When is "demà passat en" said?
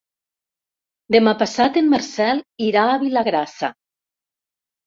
1.15-1.91